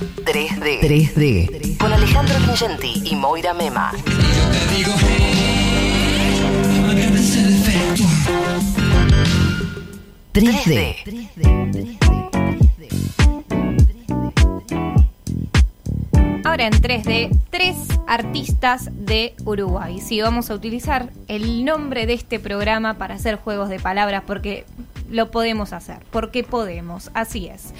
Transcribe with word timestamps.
3D. 0.00 0.80
3D. 0.80 1.76
Con 1.76 1.92
Alejandro 1.92 2.38
Lingenti 2.38 3.02
y 3.04 3.14
Moira 3.16 3.52
Mema. 3.52 3.92
3D. 10.32 10.96
Ahora 16.44 16.66
en 16.66 16.72
3D, 16.72 17.38
tres 17.50 17.76
artistas 18.06 18.88
de 18.92 19.34
Uruguay. 19.44 20.00
Sí, 20.00 20.22
vamos 20.22 20.50
a 20.50 20.54
utilizar 20.54 21.10
el 21.28 21.66
nombre 21.66 22.06
de 22.06 22.14
este 22.14 22.40
programa 22.40 22.94
para 22.94 23.16
hacer 23.16 23.36
juegos 23.36 23.68
de 23.68 23.78
palabras 23.78 24.22
porque 24.26 24.64
lo 25.10 25.30
podemos 25.30 25.74
hacer, 25.74 25.98
porque 26.10 26.42
podemos, 26.42 27.10
así 27.12 27.48
es. 27.48 27.74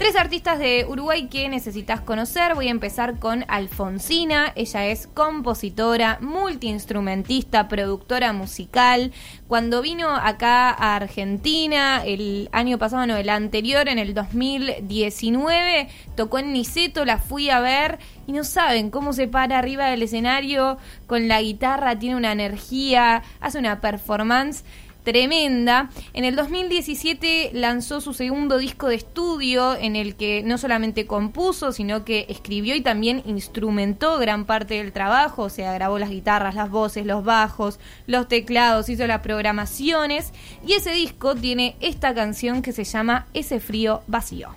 Tres 0.00 0.16
artistas 0.16 0.58
de 0.58 0.86
Uruguay 0.88 1.28
que 1.28 1.46
necesitas 1.50 2.00
conocer. 2.00 2.54
Voy 2.54 2.68
a 2.68 2.70
empezar 2.70 3.18
con 3.18 3.44
Alfonsina. 3.48 4.50
Ella 4.56 4.86
es 4.86 5.06
compositora, 5.06 6.16
multiinstrumentista, 6.22 7.68
productora 7.68 8.32
musical. 8.32 9.12
Cuando 9.46 9.82
vino 9.82 10.08
acá 10.08 10.70
a 10.70 10.96
Argentina 10.96 12.02
el 12.02 12.48
año 12.52 12.78
pasado, 12.78 13.06
no, 13.06 13.18
el 13.18 13.28
anterior, 13.28 13.90
en 13.90 13.98
el 13.98 14.14
2019, 14.14 15.88
tocó 16.16 16.38
en 16.38 16.54
Niceto, 16.54 17.04
la 17.04 17.18
fui 17.18 17.50
a 17.50 17.60
ver 17.60 17.98
y 18.26 18.32
no 18.32 18.42
saben 18.42 18.88
cómo 18.88 19.12
se 19.12 19.28
para 19.28 19.58
arriba 19.58 19.88
del 19.88 20.02
escenario 20.02 20.78
con 21.06 21.28
la 21.28 21.42
guitarra, 21.42 21.98
tiene 21.98 22.16
una 22.16 22.32
energía, 22.32 23.22
hace 23.38 23.58
una 23.58 23.82
performance 23.82 24.64
tremenda. 25.10 25.90
En 26.12 26.24
el 26.24 26.36
2017 26.36 27.50
lanzó 27.52 28.00
su 28.00 28.14
segundo 28.14 28.58
disco 28.58 28.86
de 28.86 28.94
estudio 28.94 29.74
en 29.74 29.96
el 29.96 30.14
que 30.14 30.44
no 30.44 30.56
solamente 30.56 31.08
compuso, 31.08 31.72
sino 31.72 32.04
que 32.04 32.26
escribió 32.28 32.76
y 32.76 32.80
también 32.80 33.24
instrumentó 33.26 34.18
gran 34.18 34.44
parte 34.44 34.74
del 34.74 34.92
trabajo, 34.92 35.42
o 35.42 35.48
sea, 35.48 35.72
grabó 35.72 35.98
las 35.98 36.10
guitarras, 36.10 36.54
las 36.54 36.70
voces, 36.70 37.04
los 37.06 37.24
bajos, 37.24 37.80
los 38.06 38.28
teclados, 38.28 38.88
hizo 38.88 39.04
las 39.08 39.20
programaciones 39.20 40.32
y 40.64 40.74
ese 40.74 40.92
disco 40.92 41.34
tiene 41.34 41.74
esta 41.80 42.14
canción 42.14 42.62
que 42.62 42.70
se 42.70 42.84
llama 42.84 43.26
Ese 43.34 43.58
frío 43.58 44.02
vacío. 44.06 44.50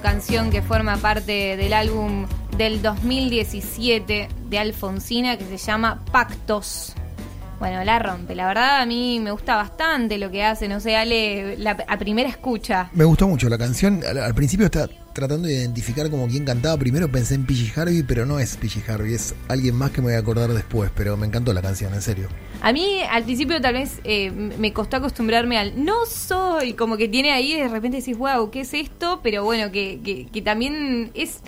Canción 0.00 0.50
que 0.50 0.62
forma 0.62 0.96
parte 0.96 1.56
del 1.56 1.74
álbum 1.74 2.26
del 2.56 2.80
2017 2.80 4.28
de 4.48 4.58
Alfonsina 4.58 5.36
que 5.36 5.44
se 5.44 5.58
llama 5.58 6.02
Pactos. 6.10 6.94
Bueno, 7.58 7.84
la 7.84 7.98
rompe. 7.98 8.34
La 8.34 8.46
verdad 8.46 8.80
a 8.80 8.86
mí 8.86 9.20
me 9.20 9.30
gusta 9.30 9.56
bastante 9.56 10.18
lo 10.18 10.30
que 10.30 10.44
hace, 10.44 10.66
no 10.66 10.80
sé, 10.80 10.96
Ale, 10.96 11.56
la, 11.58 11.72
a 11.86 11.98
primera 11.98 12.28
escucha. 12.28 12.90
Me 12.94 13.04
gustó 13.04 13.28
mucho 13.28 13.48
la 13.48 13.58
canción. 13.58 14.00
Al, 14.04 14.34
principio 14.34 14.66
está 14.66 14.88
tratando 15.12 15.46
de 15.46 15.54
identificar 15.54 16.08
como 16.08 16.26
quién 16.26 16.44
cantaba. 16.44 16.76
Primero 16.78 17.10
pensé 17.10 17.34
en 17.34 17.44
PG 17.44 17.78
Harvey, 17.78 18.02
pero 18.02 18.24
no 18.24 18.38
es 18.38 18.56
PG 18.56 18.90
Harvey, 18.90 19.14
es 19.14 19.34
alguien 19.48 19.74
más 19.74 19.90
que 19.90 20.00
me 20.00 20.08
voy 20.08 20.14
a 20.14 20.18
acordar 20.18 20.50
después. 20.52 20.90
Pero 20.96 21.16
me 21.16 21.26
encantó 21.26 21.52
la 21.52 21.62
canción, 21.62 21.92
en 21.94 22.02
serio. 22.02 22.28
A 22.62 22.72
mí 22.72 23.00
al 23.10 23.24
principio 23.24 23.60
tal 23.60 23.74
vez 23.74 24.00
eh, 24.04 24.30
me 24.30 24.72
costó 24.72 24.96
acostumbrarme 24.98 25.58
al 25.58 25.84
no 25.84 26.06
soy, 26.06 26.74
como 26.74 26.96
que 26.96 27.08
tiene 27.08 27.32
ahí 27.32 27.56
de 27.56 27.66
repente 27.66 27.98
decís, 27.98 28.16
wow, 28.16 28.50
¿qué 28.50 28.60
es 28.60 28.72
esto? 28.72 29.18
Pero 29.22 29.44
bueno, 29.44 29.72
que, 29.72 30.00
que, 30.02 30.26
que 30.26 30.42
también 30.42 31.10
es 31.14 31.42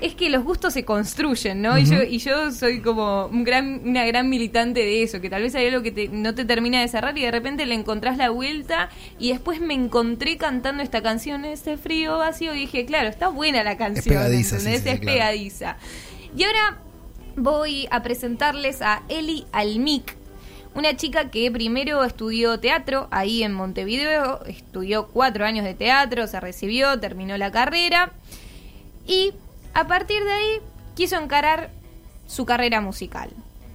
es 0.00 0.14
que 0.14 0.28
los 0.28 0.44
gustos 0.44 0.74
se 0.74 0.84
construyen, 0.84 1.62
¿no? 1.62 1.78
y, 1.78 1.84
yo, 1.86 2.02
y 2.02 2.18
yo 2.18 2.52
soy 2.52 2.80
como 2.80 3.26
un 3.26 3.44
gran, 3.44 3.80
una 3.84 4.04
gran 4.04 4.28
militante 4.28 4.80
de 4.80 5.02
eso, 5.02 5.20
que 5.20 5.30
tal 5.30 5.42
vez 5.42 5.54
hay 5.54 5.68
algo 5.68 5.82
que 5.82 6.08
no 6.12 6.34
te 6.34 6.44
termina 6.44 6.80
de 6.80 6.88
cerrar 6.88 7.16
y 7.16 7.22
de 7.22 7.30
repente 7.30 7.64
le 7.64 7.74
encontrás 7.74 8.18
la 8.18 8.30
vuelta 8.30 8.90
y 9.18 9.30
después 9.30 9.60
me 9.60 9.74
encontré 9.74 10.36
cantando 10.36 10.82
esta 10.82 11.02
canción, 11.02 11.44
ese 11.44 11.78
frío 11.78 12.18
vacío, 12.18 12.54
y 12.54 12.60
dije, 12.60 12.84
claro, 12.84 13.08
está 13.08 13.28
buena 13.28 13.64
la 13.64 13.76
canción, 13.76 14.02
es 14.02 14.50
pegadiza, 14.50 14.56
es 14.70 15.00
pegadiza. 15.00 15.76
Y 16.36 16.44
ahora 16.44 16.78
voy 17.36 17.88
a 17.90 18.02
presentarles 18.02 18.82
a 18.82 19.02
Eli 19.08 19.46
Almic, 19.52 20.16
una 20.76 20.94
chica 20.94 21.30
que 21.30 21.50
primero 21.50 22.04
estudió 22.04 22.60
teatro 22.60 23.08
ahí 23.10 23.42
en 23.42 23.54
Montevideo, 23.54 24.44
estudió 24.44 25.08
cuatro 25.08 25.46
años 25.46 25.64
de 25.64 25.74
teatro, 25.74 26.26
se 26.26 26.38
recibió, 26.38 27.00
terminó 27.00 27.36
la 27.38 27.50
carrera 27.50 28.12
y 29.06 29.32
a 29.72 29.86
partir 29.86 30.22
de 30.22 30.32
ahí 30.32 30.60
quiso 30.94 31.16
encarar 31.16 31.70
su 32.26 32.44
carrera 32.44 32.82
musical. 32.82 33.30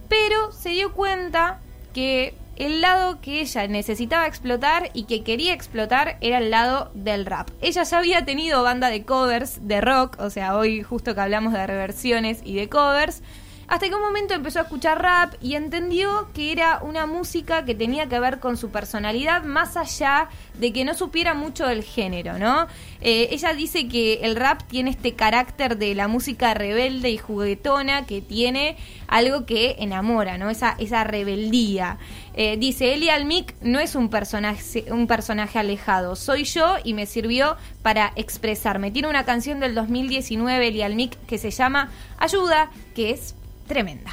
Pero 0.09 0.51
se 0.51 0.69
dio 0.69 0.94
cuenta 0.94 1.59
que 1.94 2.36
el 2.56 2.81
lado 2.81 3.19
que 3.19 3.42
ella 3.42 3.65
necesitaba 3.65 4.27
explotar 4.27 4.92
y 4.94 5.06
que 5.06 5.24
quería 5.24 5.53
explotar 5.53 6.18
era 6.21 6.38
el 6.38 6.51
lado 6.51 6.92
del 6.94 7.25
rap. 7.25 7.50
Ella 7.62 7.81
ya 7.81 7.98
había 7.98 8.25
tenido 8.25 8.62
banda 8.62 8.89
de 8.89 9.03
covers 9.03 9.68
de 9.68 9.81
rock, 9.81 10.18
o 10.19 10.30
sea, 10.30 10.56
hoy 10.56 10.83
justo 10.83 11.15
que 11.15 11.21
hablamos 11.21 11.53
de 11.53 11.65
reversiones 11.65 12.42
y 12.44 12.53
de 12.53 12.69
covers, 12.69 13.24
hasta 13.72 13.88
que 13.88 13.96
un 13.96 14.02
momento 14.02 14.34
empezó 14.34 14.60
a 14.60 14.64
escuchar 14.64 15.02
rap 15.02 15.36
y 15.42 15.56
entendió 15.56 16.28
que 16.34 16.52
era 16.52 16.80
una 16.84 17.06
música 17.06 17.64
que 17.64 17.74
tenía 17.74 18.10
que 18.10 18.20
ver 18.20 18.42
con 18.42 18.58
su 18.58 18.70
personalidad 18.70 19.44
más 19.46 19.78
allá 19.78 20.28
de 20.60 20.74
que 20.74 20.84
no 20.84 20.94
supiera 20.94 21.34
mucho 21.36 21.66
del 21.66 21.82
género, 21.82 22.38
¿no? 22.38 22.68
Eh, 23.00 23.30
ella 23.32 23.54
dice 23.54 23.88
que 23.88 24.16
el 24.24 24.36
rap 24.36 24.64
tiene 24.68 24.90
este 24.90 25.14
carácter 25.14 25.78
de 25.78 25.96
la 25.96 26.10
música 26.10 26.54
rebelde 26.54 27.12
y 27.12 27.18
juguetona 27.18 28.06
que 28.06 28.20
tiene 28.20 28.76
algo 29.08 29.46
que 29.46 29.78
enamora, 29.80 30.38
¿no? 30.38 30.50
Esa, 30.50 30.76
esa 30.78 31.06
rebeldía. 31.06 31.98
Eh, 32.34 32.58
dice, 32.58 32.94
Eli 32.94 33.08
Almic 33.08 33.56
no 33.62 33.80
es 33.80 33.96
un 33.96 34.10
personaje, 34.10 34.84
un 34.92 35.08
personaje 35.08 35.60
alejado, 35.60 36.18
soy 36.18 36.44
yo 36.44 36.76
y 36.84 36.94
me 36.94 37.06
sirvió 37.06 37.56
para 37.84 38.12
expresarme. 38.18 38.92
Tiene 38.92 39.08
una 39.08 39.24
canción 39.24 39.62
del 39.62 39.76
2019, 39.76 40.68
Eli 40.68 40.82
Almic, 40.82 41.18
que 41.26 41.38
se 41.38 41.52
llama 41.52 41.90
Ayuda, 42.20 42.70
que 42.94 43.12
es 43.12 43.36
tremenda. 43.68 44.12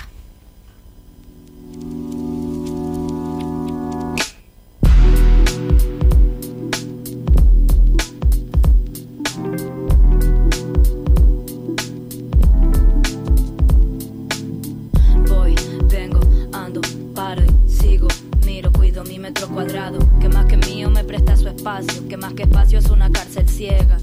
Voy, 15.29 15.55
vengo, 15.91 16.21
ando, 16.53 16.81
paro 17.15 17.43
sigo. 17.67 18.09
Miro, 18.45 18.73
cuido 18.73 19.05
mi 19.05 19.19
metro 19.19 19.49
cuadrado. 19.49 19.99
Que 20.21 20.29
más 20.29 20.47
que 20.47 20.57
mío 20.57 20.91
me 20.91 21.05
presta 21.05 21.37
su 21.37 21.49
espacio. 21.49 22.07
Que 22.09 22.17
más 22.17 22.35
que 22.35 22.43
espacio 22.43 22.79
es 22.79 22.91
una 22.91 23.11
cárcel 23.11 23.49
ciega. 23.49 23.99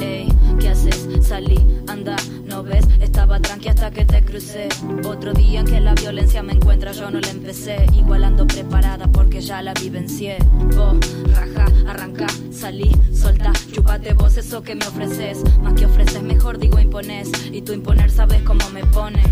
Ey, 0.00 0.28
¿qué 0.60 0.68
haces? 0.68 1.08
Salí, 1.22 1.58
anda, 1.86 2.16
¿no 2.46 2.62
ves? 2.62 2.84
Estaba 3.00 3.40
tranqui 3.40 3.68
hasta 3.68 3.90
que 3.90 4.04
te 4.04 4.22
crucé. 4.24 4.68
Otro 5.06 5.32
día 5.32 5.60
en 5.60 5.66
que 5.66 5.80
la 5.80 5.94
violencia 5.94 6.42
me 6.42 6.52
encuentra, 6.52 6.92
yo 6.92 7.10
no 7.10 7.20
la 7.20 7.30
empecé. 7.30 7.86
Igual 7.94 8.24
ando 8.24 8.46
preparada 8.46 9.06
porque 9.06 9.40
ya 9.40 9.62
la 9.62 9.74
vivencié. 9.74 10.38
Vos, 10.76 10.96
raja, 11.34 11.66
arranca, 11.86 12.26
salí, 12.50 12.90
solta, 13.12 13.52
chupate 13.72 14.14
vos 14.14 14.36
eso 14.36 14.62
que 14.62 14.74
me 14.74 14.86
ofreces. 14.86 15.42
Más 15.62 15.74
que 15.74 15.86
ofreces, 15.86 16.22
mejor 16.22 16.58
digo 16.58 16.78
impones. 16.78 17.30
Y 17.50 17.62
tú 17.62 17.72
imponer 17.72 18.10
sabes 18.10 18.42
cómo 18.42 18.68
me 18.70 18.84
pone. 18.86 19.22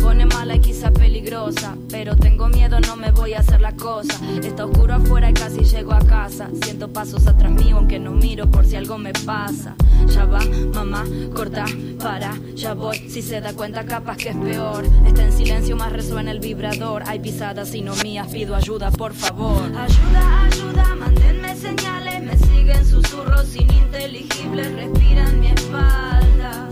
Pone 0.00 0.26
mala 0.26 0.56
y 0.56 0.60
quizá 0.60 0.90
peligrosa, 0.90 1.76
pero 1.90 2.16
tengo 2.16 2.48
miedo, 2.48 2.80
no 2.80 2.96
me 2.96 3.10
voy 3.10 3.34
a 3.34 3.40
hacer 3.40 3.60
la 3.60 3.72
cosa. 3.72 4.14
Está 4.42 4.64
oscuro 4.64 4.94
afuera 4.94 5.30
y 5.30 5.34
casi 5.34 5.60
llego 5.64 5.92
a 5.92 6.00
casa. 6.00 6.48
Siento 6.62 6.88
pasos 6.88 7.26
atrás 7.26 7.52
mío, 7.52 7.76
aunque 7.76 7.98
no 7.98 8.12
miro 8.12 8.50
por 8.50 8.64
si 8.66 8.76
algo 8.76 8.98
me 8.98 9.12
pasa. 9.12 9.74
Ya 10.06 10.24
va, 10.24 10.40
mamá, 10.74 11.04
corta, 11.34 11.64
para, 12.02 12.34
ya 12.54 12.74
voy. 12.74 12.98
Si 13.08 13.22
se 13.22 13.40
da 13.40 13.52
cuenta, 13.52 13.84
capaz 13.84 14.16
que 14.16 14.30
es 14.30 14.36
peor. 14.36 14.84
Está 15.06 15.24
en 15.24 15.32
silencio, 15.32 15.76
más 15.76 15.92
resuena 15.92 16.30
el 16.30 16.40
vibrador. 16.40 17.02
Hay 17.06 17.20
pisadas 17.20 17.74
y 17.74 17.82
no 17.82 17.94
mías, 17.96 18.28
pido 18.28 18.56
ayuda, 18.56 18.90
por 18.90 19.12
favor. 19.12 19.64
Ayuda, 19.76 20.44
ayuda, 20.44 20.94
mándenme 20.96 21.54
señales. 21.56 22.22
Me 22.22 22.36
siguen 22.38 22.86
susurros 22.86 23.54
ininteligibles, 23.54 24.72
respiran 24.72 25.40
mi 25.40 25.48
espalda. 25.48 26.70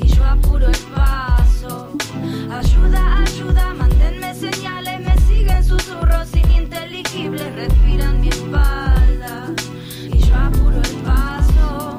Y 0.00 0.06
yo 0.06 0.24
apuro 0.24 0.66
el 0.66 0.78
paso. 0.94 1.33
Ayuda, 2.54 3.18
ayuda, 3.22 3.74
mándenme 3.74 4.32
señales, 4.32 5.00
me 5.00 5.18
siguen 5.22 5.64
susurros 5.64 6.28
ininteligibles, 6.36 7.52
respiran 7.56 8.20
mi 8.20 8.28
espalda 8.28 9.52
y 10.12 10.18
yo 10.18 10.34
apuro 10.36 10.76
el 10.76 10.96
paso. 11.02 11.98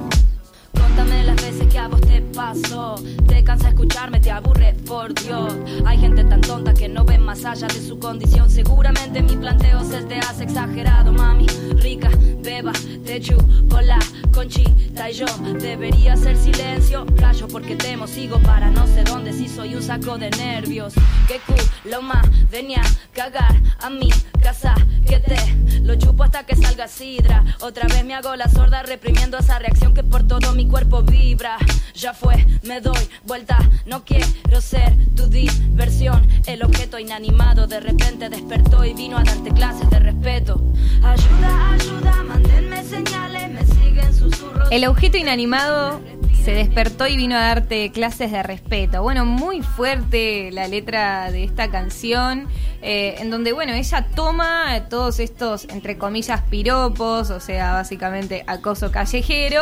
Contame 0.74 1.26
las 1.26 1.36
veces 1.36 1.68
que 1.68 1.78
a 1.78 1.90
vos 1.90 2.00
te 2.00 2.22
pasó, 2.22 2.96
te 3.28 3.44
cansa 3.44 3.70
escucharme, 3.70 4.22
te 4.22 4.32
aburre, 4.32 4.74
por 4.86 5.14
Dios. 5.14 5.54
Hay 5.86 5.98
gente 5.98 6.24
tan 6.24 6.42
tonta 6.42 6.74
que 6.74 6.88
no 6.88 7.04
ve 7.04 7.18
más 7.18 7.44
allá 7.44 7.68
de 7.68 7.82
su 7.82 8.00
condición. 8.00 8.50
Seguramente 8.50 9.22
mi 9.22 9.36
planteo 9.36 9.84
se 9.84 10.04
te 10.04 10.20
hace 10.20 10.44
exagerado, 10.44 11.12
mami. 11.12 11.48
Rica, 11.82 12.10
beba, 12.42 12.72
te 13.06 13.20
chupo 13.20 13.82
la 13.82 14.00
conchita 14.36 15.10
y 15.10 15.14
yo 15.14 15.26
debería 15.60 16.14
hacer 16.14 16.36
silencio. 16.38 17.06
Rayo 17.16 17.48
porque 17.48 17.76
temo, 17.76 18.06
sigo 18.06 18.38
para 18.40 18.70
no 18.70 18.86
sé 18.86 19.04
dónde 19.04 19.32
si 19.32 19.48
soy 19.48 19.76
un 19.76 19.82
saco 19.82 20.18
de 20.18 20.30
nervios. 20.32 20.94
Que 21.28 21.40
culo 21.40 22.02
más, 22.02 22.26
venía 22.52 22.82
a 22.82 23.16
cagar 23.16 23.56
a 23.80 23.90
mi 23.90 24.10
casa. 24.44 24.76
Que 25.08 25.20
te 25.20 25.38
lo 25.82 25.96
chupo 25.96 26.24
hasta 26.24 26.46
que 26.46 26.56
salga 26.56 26.88
sidra. 26.88 27.44
Otra 27.62 27.88
vez 27.88 28.04
me 28.04 28.14
hago 28.14 28.36
la 28.36 28.50
sorda 28.50 28.84
reprimiendo 28.84 29.38
esa 29.38 29.58
reacción 29.58 29.94
que 29.94 30.04
por 30.04 30.28
todo 30.28 30.52
mi 30.54 30.68
cuerpo 30.68 31.02
vibra. 31.02 31.58
Ya 31.94 32.14
fue, 32.14 32.46
me 32.64 32.82
doy 32.82 33.08
vuelta, 33.26 33.58
no 33.86 34.04
quiero 34.04 34.60
ser 34.60 34.94
tu 35.16 35.28
diversión. 35.28 36.28
El 36.46 36.64
objeto 36.64 37.00
inanimado 37.00 37.68
de 37.68 37.80
repente 37.80 38.30
despertó 38.30 38.84
y 38.84 38.94
vino 38.94 39.18
a 39.18 39.24
darte 39.24 39.52
clases 39.52 39.90
de 39.90 40.00
respeto. 40.00 40.62
Ayuda, 41.04 41.72
ayuda, 41.72 42.24
mándenme 42.24 42.84
señales, 42.84 43.50
me 43.50 43.66
siguen 43.66 44.14
susurros. 44.14 44.25
El 44.72 44.86
objeto 44.86 45.18
inanimado 45.18 46.02
se 46.44 46.52
despertó 46.52 47.08
y 47.08 47.18
vino 47.18 47.36
a 47.36 47.40
darte 47.40 47.92
clases 47.92 48.32
de 48.32 48.44
respeto. 48.44 49.02
Bueno, 49.02 49.26
muy 49.26 49.62
fuerte 49.62 50.52
la 50.52 50.68
letra 50.68 51.32
de 51.32 51.44
esta 51.44 51.70
canción, 51.72 52.48
eh, 52.82 53.16
en 53.20 53.30
donde, 53.32 53.52
bueno, 53.54 53.74
ella 53.74 54.08
toma 54.16 54.88
todos 54.90 55.20
estos, 55.20 55.66
entre 55.70 55.98
comillas, 55.98 56.42
piropos, 56.50 57.30
o 57.32 57.40
sea, 57.40 57.74
básicamente 57.74 58.44
acoso 58.48 58.92
callejero, 58.92 59.62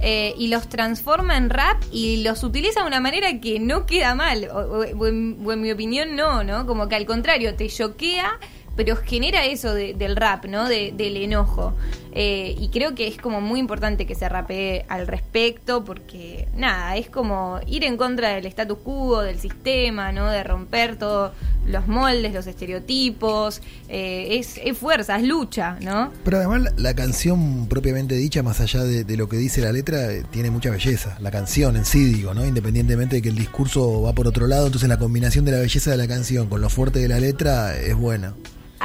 eh, 0.00 0.34
y 0.36 0.48
los 0.48 0.68
transforma 0.68 1.36
en 1.36 1.48
rap 1.48 1.82
y 1.92 2.22
los 2.22 2.42
utiliza 2.42 2.80
de 2.82 2.86
una 2.86 3.00
manera 3.00 3.40
que 3.40 3.60
no 3.60 3.86
queda 3.86 4.14
mal, 4.14 4.48
o, 4.52 4.84
en, 5.06 5.60
mi 5.60 5.70
opinión 5.70 6.16
no, 6.16 6.42
¿no? 6.44 6.66
Como 6.66 6.88
que 6.88 6.96
al 6.96 7.06
contrario, 7.06 7.54
te 7.54 7.68
choquea 7.68 8.38
pero 8.76 8.94
genera 8.94 9.46
eso 9.46 9.72
de- 9.72 9.94
del 9.94 10.16
rap, 10.16 10.44
¿no? 10.44 10.68
De- 10.68 10.92
del 10.94 11.16
enojo. 11.16 11.72
Eh, 12.18 12.56
y 12.58 12.70
creo 12.70 12.94
que 12.94 13.06
es 13.06 13.18
como 13.18 13.42
muy 13.42 13.60
importante 13.60 14.06
que 14.06 14.14
se 14.14 14.26
rapee 14.26 14.86
al 14.88 15.06
respecto, 15.06 15.84
porque 15.84 16.48
nada, 16.56 16.96
es 16.96 17.10
como 17.10 17.60
ir 17.66 17.84
en 17.84 17.98
contra 17.98 18.30
del 18.30 18.46
status 18.46 18.78
quo, 18.78 19.20
del 19.20 19.38
sistema, 19.38 20.12
¿no? 20.12 20.30
De 20.30 20.42
romper 20.42 20.96
todos 20.96 21.32
los 21.66 21.86
moldes, 21.86 22.32
los 22.32 22.46
estereotipos. 22.46 23.60
Eh, 23.90 24.38
es, 24.38 24.58
es 24.64 24.78
fuerza, 24.78 25.18
es 25.18 25.24
lucha, 25.24 25.76
¿no? 25.82 26.10
Pero 26.24 26.38
además 26.38 26.72
la, 26.78 26.94
canción 26.94 27.66
propiamente 27.68 28.14
dicha, 28.14 28.42
más 28.42 28.62
allá 28.62 28.82
de, 28.82 29.04
de 29.04 29.16
lo 29.18 29.28
que 29.28 29.36
dice 29.36 29.60
la 29.60 29.72
letra, 29.72 30.10
eh, 30.10 30.24
tiene 30.30 30.50
mucha 30.50 30.70
belleza. 30.70 31.18
La 31.20 31.30
canción 31.30 31.76
en 31.76 31.84
sí, 31.84 32.02
digo, 32.06 32.32
¿no? 32.32 32.46
Independientemente 32.46 33.16
de 33.16 33.22
que 33.22 33.28
el 33.28 33.36
discurso 33.36 34.00
va 34.00 34.14
por 34.14 34.26
otro 34.26 34.46
lado, 34.46 34.64
entonces 34.64 34.88
la 34.88 34.98
combinación 34.98 35.44
de 35.44 35.52
la 35.52 35.58
belleza 35.58 35.90
de 35.90 35.98
la 35.98 36.08
canción 36.08 36.48
con 36.48 36.62
lo 36.62 36.70
fuerte 36.70 36.98
de 36.98 37.08
la 37.08 37.20
letra 37.20 37.76
es 37.76 37.94
buena. 37.94 38.32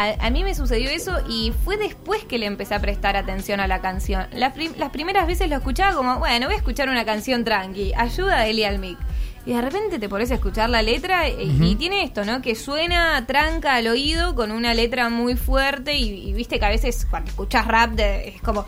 A, 0.01 0.25
a 0.27 0.29
mí 0.29 0.43
me 0.43 0.55
sucedió 0.55 0.89
eso 0.89 1.19
y 1.29 1.53
fue 1.63 1.77
después 1.77 2.23
que 2.25 2.37
le 2.39 2.45
empecé 2.45 2.73
a 2.75 2.79
prestar 2.79 3.15
atención 3.15 3.59
a 3.59 3.67
la 3.67 3.81
canción. 3.81 4.25
Las, 4.33 4.53
prim- 4.53 4.73
las 4.77 4.89
primeras 4.89 5.27
veces 5.27 5.49
lo 5.49 5.55
escuchaba 5.57 5.95
como, 5.95 6.17
bueno, 6.19 6.47
voy 6.47 6.55
a 6.55 6.57
escuchar 6.57 6.89
una 6.89 7.05
canción 7.05 7.43
tranqui, 7.43 7.93
ayuda 7.95 8.39
de 8.39 8.49
Eli 8.49 8.63
Almic. 8.63 8.97
Y 9.45 9.53
de 9.53 9.61
repente 9.61 9.97
te 9.97 10.07
pones 10.07 10.29
a 10.29 10.35
escuchar 10.35 10.69
la 10.69 10.83
letra 10.83 11.27
y, 11.27 11.57
y 11.63 11.75
tiene 11.75 12.03
esto, 12.03 12.23
¿no? 12.25 12.43
Que 12.43 12.53
suena 12.55 13.25
tranca 13.25 13.73
al 13.73 13.87
oído 13.87 14.35
con 14.35 14.51
una 14.51 14.75
letra 14.75 15.09
muy 15.09 15.35
fuerte 15.35 15.95
y, 15.95 16.29
y 16.29 16.33
viste 16.33 16.59
que 16.59 16.65
a 16.65 16.69
veces 16.69 17.07
cuando 17.09 17.29
escuchas 17.31 17.65
rap 17.67 17.91
de- 17.93 18.29
es 18.29 18.41
como... 18.43 18.65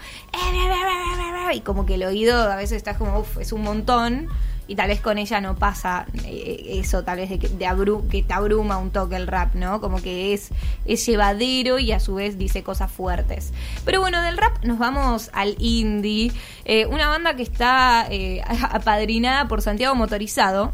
Y 1.54 1.62
como 1.62 1.86
que 1.86 1.94
el 1.96 2.04
oído 2.04 2.52
a 2.52 2.56
veces 2.56 2.78
estás 2.78 2.98
como, 2.98 3.20
uff, 3.20 3.38
es 3.38 3.54
un 3.54 3.62
montón. 3.62 4.30
Y 4.74 4.76
tal 4.76 4.88
vez 4.88 5.02
con 5.02 5.20
ella 5.20 5.40
no 5.40 5.56
pasa 5.56 6.08
eh, 6.26 6.80
eso, 6.80 7.04
tal 7.04 7.18
vez 7.18 7.30
de 7.30 7.38
que, 7.38 7.48
de 7.48 7.66
abru- 7.68 8.08
que 8.10 8.24
te 8.24 8.34
abruma 8.34 8.80
un 8.80 8.90
toque 8.90 9.16
el 9.16 9.28
rap, 9.28 9.54
¿no? 9.54 9.80
Como 9.80 10.02
que 10.02 10.34
es, 10.34 10.50
es 10.86 11.06
llevadero 11.06 11.78
y 11.78 11.92
a 11.92 12.00
su 12.00 12.16
vez 12.16 12.40
dice 12.40 12.64
cosas 12.64 12.92
fuertes. 12.92 13.54
Pero 13.86 14.02
bueno, 14.02 14.20
del 14.24 14.36
rap 14.36 14.64
nos 14.66 14.80
vamos 14.80 15.30
al 15.34 15.56
indie. 15.60 16.32
Eh, 16.66 16.88
una 16.88 17.08
banda 17.08 17.36
que 17.36 17.44
está 17.44 18.08
eh, 18.10 18.42
apadrinada 18.72 19.48
por 19.48 19.62
Santiago 19.62 19.94
Motorizado. 19.94 20.72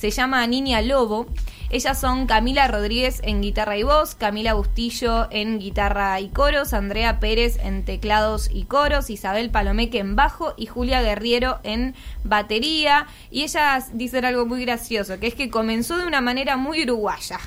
Se 0.00 0.10
llama 0.10 0.46
Niña 0.46 0.80
Lobo. 0.80 1.26
Ellas 1.68 2.00
son 2.00 2.26
Camila 2.26 2.66
Rodríguez 2.68 3.20
en 3.22 3.42
guitarra 3.42 3.76
y 3.76 3.82
voz, 3.82 4.14
Camila 4.14 4.54
Bustillo 4.54 5.28
en 5.30 5.58
guitarra 5.58 6.18
y 6.20 6.30
coros, 6.30 6.72
Andrea 6.72 7.20
Pérez 7.20 7.58
en 7.62 7.84
teclados 7.84 8.48
y 8.50 8.64
coros, 8.64 9.10
Isabel 9.10 9.50
Palomeque 9.50 9.98
en 9.98 10.16
bajo 10.16 10.54
y 10.56 10.64
Julia 10.64 11.02
Guerriero 11.02 11.60
en 11.64 11.94
batería. 12.24 13.08
Y 13.30 13.42
ellas 13.42 13.90
dicen 13.92 14.24
algo 14.24 14.46
muy 14.46 14.64
gracioso, 14.64 15.20
que 15.20 15.26
es 15.26 15.34
que 15.34 15.50
comenzó 15.50 15.98
de 15.98 16.06
una 16.06 16.22
manera 16.22 16.56
muy 16.56 16.82
uruguaya. 16.84 17.38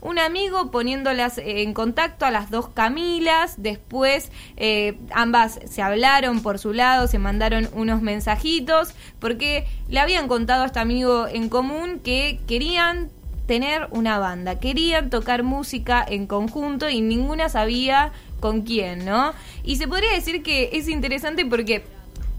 Un 0.00 0.18
amigo 0.18 0.70
poniéndolas 0.70 1.38
en 1.38 1.74
contacto 1.74 2.26
a 2.26 2.30
las 2.30 2.50
dos 2.50 2.68
Camilas, 2.68 3.54
después 3.58 4.30
eh, 4.56 4.98
ambas 5.12 5.58
se 5.68 5.82
hablaron 5.82 6.42
por 6.42 6.58
su 6.58 6.72
lado, 6.72 7.06
se 7.06 7.18
mandaron 7.18 7.68
unos 7.72 8.02
mensajitos, 8.02 8.94
porque 9.18 9.66
le 9.88 10.00
habían 10.00 10.28
contado 10.28 10.62
a 10.62 10.66
este 10.66 10.80
amigo 10.80 11.26
en 11.26 11.48
común 11.48 12.00
que 12.00 12.40
querían 12.46 13.10
tener 13.46 13.88
una 13.90 14.18
banda. 14.18 14.60
Querían 14.60 15.10
tocar 15.10 15.42
música 15.42 16.04
en 16.06 16.26
conjunto 16.26 16.88
y 16.90 17.00
ninguna 17.00 17.48
sabía 17.48 18.12
con 18.40 18.62
quién, 18.62 19.04
¿no? 19.04 19.32
Y 19.64 19.76
se 19.76 19.88
podría 19.88 20.12
decir 20.12 20.42
que 20.42 20.70
es 20.74 20.86
interesante 20.88 21.44
porque 21.46 21.82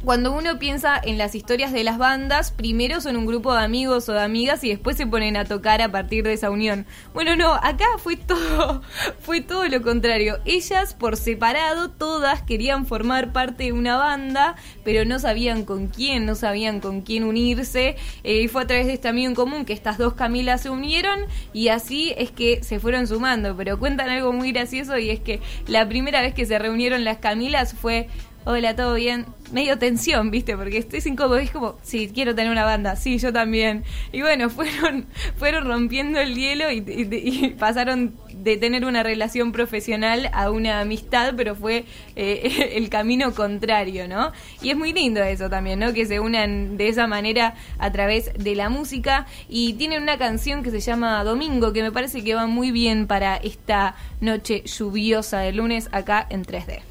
cuando 0.03 0.32
uno 0.32 0.60
piensa 0.60 1.00
en 1.03 1.18
las 1.18 1.36
historias 1.36 1.74
de 1.74 1.84
las 1.84 1.98
bandas, 1.98 2.51
primero 2.51 3.01
son 3.01 3.18
un 3.18 3.25
grupo 3.25 3.53
de 3.53 3.63
amigos 3.63 4.08
o 4.08 4.13
de 4.13 4.22
amigas 4.22 4.63
y 4.63 4.70
después 4.70 4.96
se 4.96 5.06
ponen 5.06 5.36
a 5.36 5.44
tocar 5.44 5.82
a 5.82 5.91
partir 5.91 6.24
de 6.24 6.34
esa 6.34 6.50
unión. 6.50 6.86
Bueno, 7.13 7.36
no, 7.36 7.53
acá 7.53 7.86
fue 7.98 8.15
todo, 8.15 8.82
fue 9.20 9.41
todo 9.41 9.68
lo 9.68 9.82
contrario. 9.82 10.39
Ellas 10.46 10.94
por 10.94 11.18
separado, 11.18 11.89
todas 11.89 12.41
querían 12.44 12.86
formar 12.86 13.34
parte 13.34 13.65
de 13.65 13.74
una 13.74 13.98
banda, 13.98 14.56
pero 14.86 15.03
no 15.03 15.20
sabían 15.20 15.65
con 15.65 15.88
quién, 15.88 16.25
no 16.25 16.36
sabían 16.36 16.79
con 16.79 17.01
quién 17.01 17.25
unirse. 17.25 17.98
Eh, 18.24 18.41
y 18.44 18.48
fue 18.48 18.63
a 18.63 18.68
través 18.68 18.88
de 18.88 18.94
este 18.94 19.10
amigo 19.10 19.27
en 19.29 19.36
común 19.36 19.65
que 19.65 19.74
estas 19.74 19.98
dos 19.98 20.13
Camilas 20.13 20.62
se 20.62 20.70
unieron 20.70 21.20
y 21.53 21.70
así 21.70 22.13
es 22.18 22.32
que 22.32 22.63
se 22.63 22.79
fueron 22.79 23.06
sumando. 23.06 23.56
Pero 23.58 23.77
cuentan 23.79 24.10
algo 24.10 24.32
muy 24.32 24.53
gracioso 24.53 24.98
y 24.98 25.10
es 25.10 25.20
que 25.20 25.41
la 25.68 25.88
primera 25.89 26.22
vez 26.22 26.34
que 26.34 26.46
se 26.46 26.58
reunieron 26.58 27.03
las 27.03 27.18
Camilas 27.18 27.74
fue 27.74 28.08
hola, 28.46 28.75
¿todo 28.75 28.96
bien? 28.96 29.25
Medio 29.51 29.77
tensión, 29.77 30.31
¿viste? 30.31 30.55
Porque 30.55 30.77
estoy 30.77 31.01
incómodo. 31.05 31.38
Es 31.38 31.51
como, 31.51 31.77
sí, 31.81 32.12
quiero 32.13 32.36
tener 32.36 32.51
una 32.51 32.65
banda. 32.65 32.96
Sí, 32.96 33.17
yo 33.17 33.34
también. 33.34 33.84
Y 34.12 34.22
bueno, 34.22 34.50
fueron, 34.50 35.05
fueron 35.38 35.65
rompiendo 35.65 36.19
el 36.19 36.36
hielo 36.36 36.72
y, 36.72 37.55
pasaron 37.60 38.15
de 38.34 38.58
tener 38.58 38.86
una 38.86 39.03
relación 39.03 39.51
profesional 39.51 40.29
a 40.34 40.50
una 40.51 40.79
amistad, 40.79 41.34
pero 41.36 41.55
fue 41.55 41.86
eh, 42.15 42.72
el 42.75 42.89
camino 42.89 43.34
contrario, 43.34 44.08
¿no? 44.08 44.31
Y 44.62 44.69
es 44.69 44.77
muy 44.77 44.93
lindo 44.93 45.22
eso 45.22 45.50
también, 45.50 45.79
¿no? 45.79 45.93
Que 45.93 46.05
se 46.05 46.19
unan 46.19 46.77
de 46.77 46.88
esa 46.88 47.08
manera 47.08 47.55
a 47.77 47.91
través 47.91 48.31
de 48.34 48.55
la 48.55 48.69
música. 48.69 49.25
Y 49.48 49.74
tienen 49.74 50.03
una 50.03 50.17
canción 50.17 50.63
que 50.63 50.72
se 50.72 50.79
llama 50.79 51.24
Domingo, 51.24 51.74
que 51.74 51.84
me 51.84 51.91
parece 51.91 52.24
que 52.24 52.36
va 52.36 52.48
muy 52.48 52.72
bien 52.72 53.08
para 53.08 53.36
esta 53.38 53.96
noche 54.22 54.63
lluviosa 54.65 55.39
de 55.39 55.53
lunes 55.53 55.89
acá 55.91 56.25
en 56.29 56.43
3D. 56.43 56.88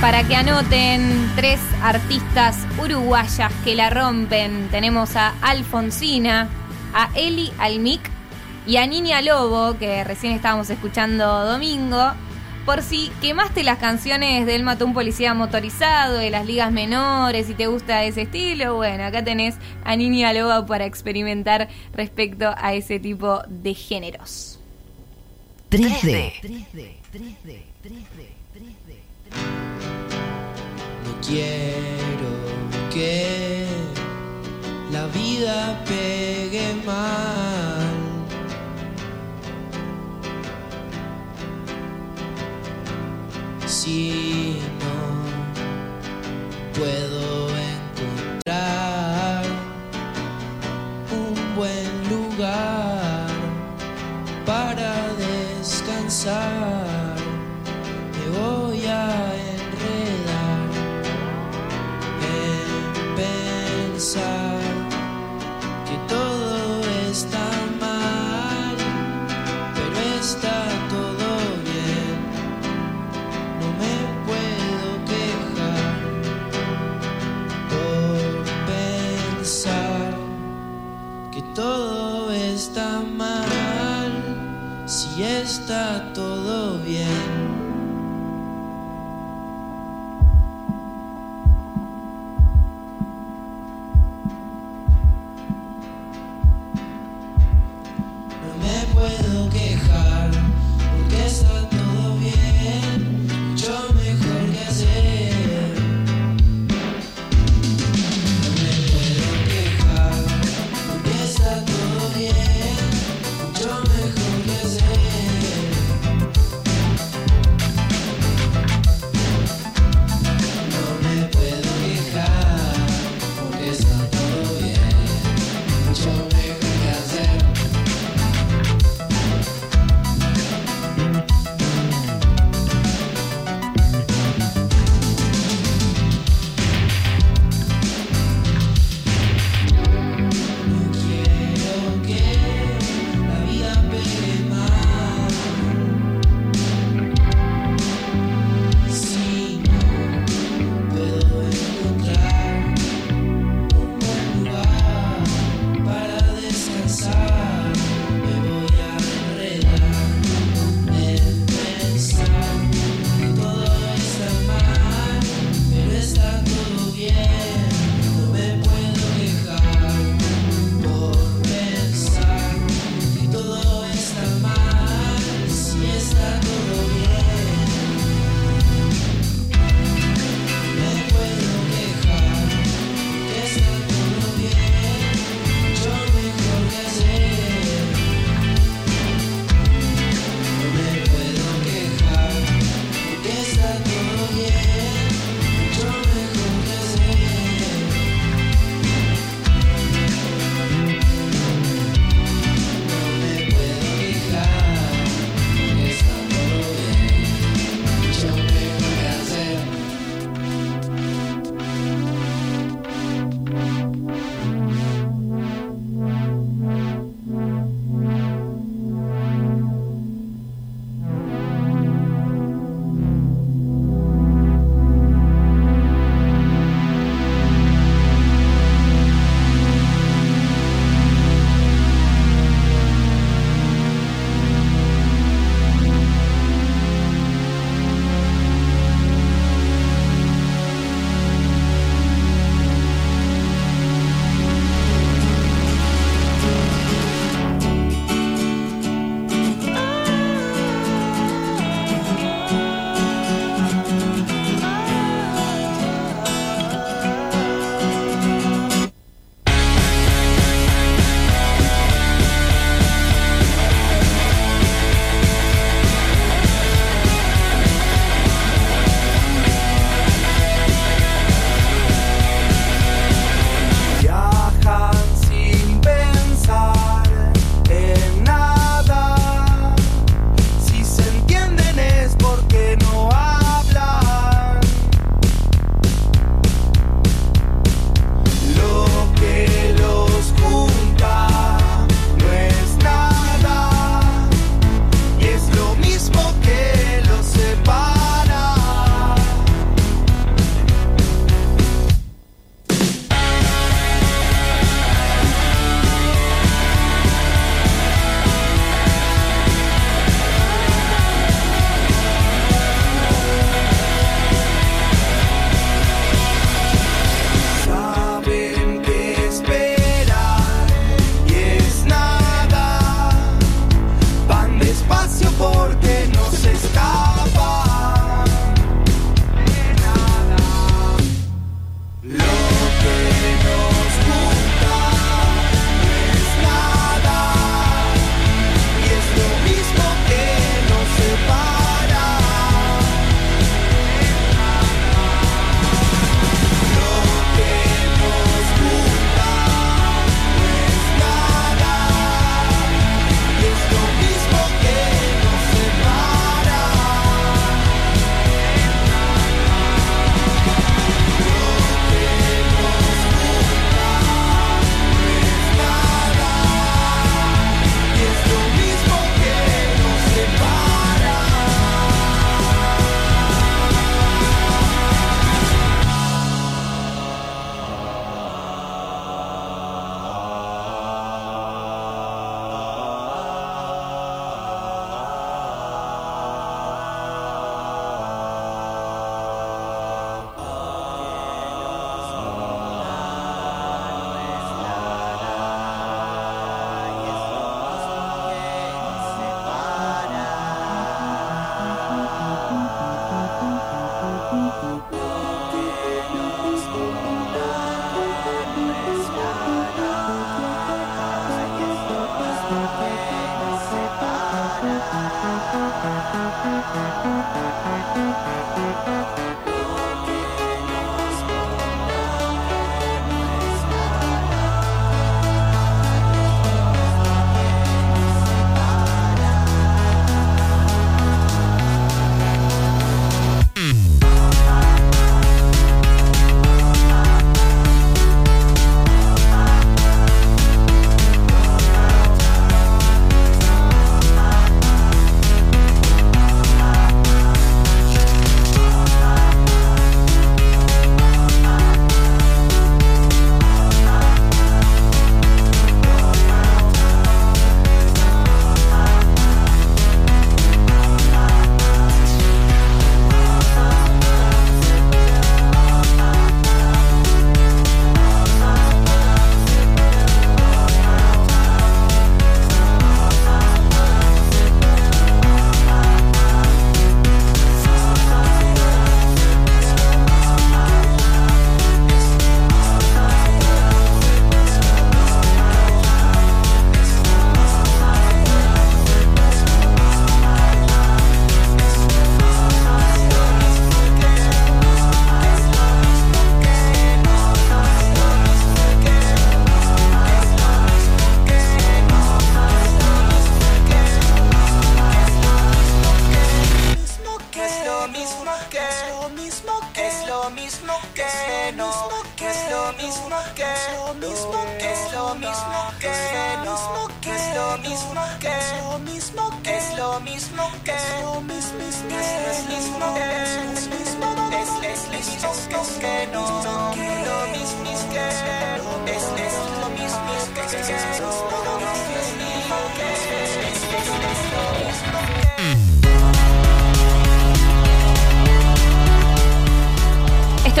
Para 0.00 0.26
que 0.26 0.34
anoten 0.34 1.30
tres 1.36 1.60
artistas 1.82 2.56
uruguayas 2.82 3.52
que 3.64 3.74
la 3.74 3.90
rompen. 3.90 4.68
Tenemos 4.70 5.14
a 5.14 5.34
Alfonsina, 5.42 6.48
a 6.94 7.10
Eli 7.14 7.52
Almic 7.58 8.00
y 8.66 8.78
a 8.78 8.86
Niña 8.86 9.20
Lobo, 9.20 9.76
que 9.78 10.02
recién 10.04 10.32
estábamos 10.32 10.70
escuchando 10.70 11.44
domingo. 11.44 12.12
Por 12.64 12.80
si 12.80 13.12
quemaste 13.20 13.62
las 13.62 13.76
canciones 13.76 14.46
del 14.46 14.62
Matón 14.62 14.94
Policía 14.94 15.34
Motorizado, 15.34 16.14
de 16.14 16.30
las 16.30 16.46
ligas 16.46 16.72
menores, 16.72 17.50
y 17.50 17.54
te 17.54 17.66
gusta 17.66 18.02
ese 18.04 18.22
estilo, 18.22 18.76
bueno, 18.76 19.04
acá 19.04 19.22
tenés 19.22 19.56
a 19.84 19.96
Niña 19.96 20.32
Lobo 20.32 20.64
para 20.64 20.86
experimentar 20.86 21.68
respecto 21.92 22.54
a 22.56 22.72
ese 22.72 23.00
tipo 23.00 23.42
de 23.48 23.74
géneros. 23.74 24.58
3D. 25.70 26.40
3D. 26.40 26.94
3D. 27.12 27.62
3D. 27.84 29.69
Quiero 31.26 32.30
que 32.92 33.66
la 34.90 35.06
vida 35.08 35.82
pegue 35.86 36.74
mal. 36.84 37.90
Si 43.66 44.58
no 44.80 44.96
puedo 46.74 47.19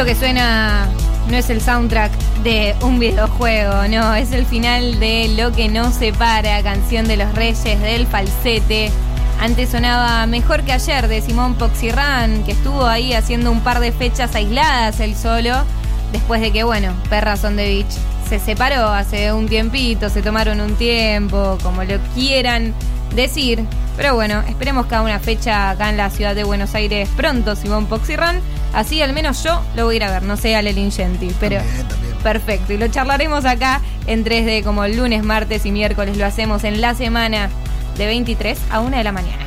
Que 0.04 0.14
suena 0.14 0.88
no 1.28 1.36
es 1.36 1.50
el 1.50 1.60
soundtrack 1.60 2.10
de 2.42 2.74
un 2.80 2.98
videojuego, 2.98 3.86
no, 3.86 4.14
es 4.14 4.32
el 4.32 4.46
final 4.46 4.98
de 4.98 5.28
Lo 5.36 5.52
que 5.52 5.68
nos 5.68 5.94
separa, 5.94 6.62
canción 6.62 7.06
de 7.06 7.18
los 7.18 7.32
Reyes 7.34 7.78
del 7.80 8.06
falsete. 8.06 8.90
Antes 9.40 9.68
sonaba 9.68 10.24
Mejor 10.26 10.62
que 10.62 10.72
ayer 10.72 11.06
de 11.06 11.20
Simón 11.20 11.54
Poxirran, 11.54 12.44
que 12.44 12.52
estuvo 12.52 12.86
ahí 12.86 13.12
haciendo 13.12 13.52
un 13.52 13.60
par 13.60 13.78
de 13.78 13.92
fechas 13.92 14.34
aisladas 14.34 14.98
él 15.00 15.14
solo, 15.14 15.52
después 16.12 16.40
de 16.40 16.50
que, 16.50 16.64
bueno, 16.64 16.94
Perras 17.10 17.44
on 17.44 17.56
the 17.56 17.64
Beach 17.66 17.94
se 18.26 18.38
separó 18.38 18.88
hace 18.88 19.34
un 19.34 19.48
tiempito, 19.48 20.08
se 20.08 20.22
tomaron 20.22 20.62
un 20.62 20.76
tiempo, 20.76 21.58
como 21.62 21.84
lo 21.84 21.98
quieran 22.14 22.72
decir. 23.14 23.62
Pero 23.98 24.14
bueno, 24.14 24.42
esperemos 24.48 24.86
que 24.86 24.94
haga 24.94 25.04
una 25.04 25.20
fecha 25.20 25.68
acá 25.68 25.90
en 25.90 25.98
la 25.98 26.08
ciudad 26.08 26.34
de 26.34 26.42
Buenos 26.42 26.74
Aires 26.74 27.06
pronto, 27.16 27.54
Simón 27.54 27.84
Poxirran. 27.84 28.40
Así 28.72 29.02
al 29.02 29.12
menos 29.12 29.42
yo 29.42 29.60
lo 29.76 29.84
voy 29.84 29.94
a 29.94 29.96
ir 29.96 30.04
a 30.04 30.10
ver, 30.12 30.22
no 30.22 30.36
sé 30.36 30.54
Ale 30.54 30.72
Lingenti, 30.72 31.34
pero 31.40 31.56
También, 31.58 31.88
también. 31.88 32.16
perfecto. 32.22 32.72
Y 32.72 32.78
lo 32.78 32.88
charlaremos 32.88 33.44
acá 33.44 33.80
en 34.06 34.24
3D 34.24 34.62
como 34.62 34.86
lunes, 34.86 35.24
martes 35.24 35.66
y 35.66 35.72
miércoles. 35.72 36.16
Lo 36.16 36.24
hacemos 36.26 36.64
en 36.64 36.80
la 36.80 36.94
semana 36.94 37.50
de 37.98 38.06
23 38.06 38.58
a 38.70 38.80
1 38.80 38.96
de 38.96 39.04
la 39.04 39.12
mañana. 39.12 39.44